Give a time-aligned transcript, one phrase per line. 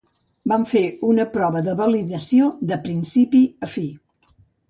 [0.51, 3.87] Vam fer una prova de validació de principi a fi.